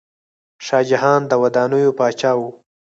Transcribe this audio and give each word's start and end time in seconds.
شاه 0.65 0.83
جهان 0.89 1.21
د 1.27 1.31
ودانیو 1.43 1.95
پاچا 1.99 2.31
و. 2.39 2.41